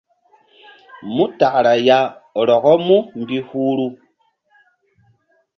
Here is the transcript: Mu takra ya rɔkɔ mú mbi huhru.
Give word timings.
Mu 1.13 1.25
takra 1.37 1.73
ya 1.87 1.99
rɔkɔ 2.47 2.71
mú 2.85 2.97
mbi 3.19 3.37
huhru. 3.47 3.87